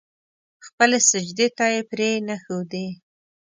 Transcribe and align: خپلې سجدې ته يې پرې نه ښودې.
خپلې 0.65 0.97
سجدې 1.11 1.47
ته 1.57 1.65
يې 1.73 1.81
پرې 1.91 2.09
نه 2.27 2.35
ښودې. 2.43 2.87